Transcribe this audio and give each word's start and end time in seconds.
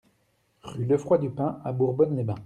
Rue 0.63 0.85
Lefroit 0.85 1.19
Dupain 1.19 1.61
à 1.63 1.71
Bourbonne-les-Bains 1.71 2.39